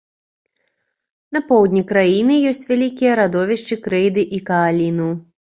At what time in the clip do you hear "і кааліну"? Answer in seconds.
4.39-5.09